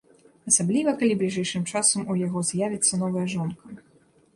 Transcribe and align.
Асабліва, 0.51 0.93
калі 1.01 1.19
бліжэйшым 1.21 1.67
часам 1.75 2.09
у 2.15 2.19
яго 2.25 2.39
з'явіцца 2.51 2.93
новая 3.05 3.33
жонка. 3.37 3.63